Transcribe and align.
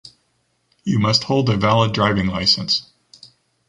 You 0.83 0.97
must 0.97 1.25
hold 1.25 1.47
a 1.51 1.55
valid 1.57 1.93
driving 1.93 2.25
license. 2.25 2.89